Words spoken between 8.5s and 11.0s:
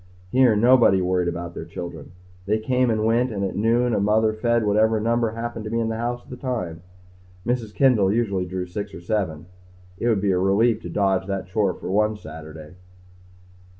six or seven. It would be a relief to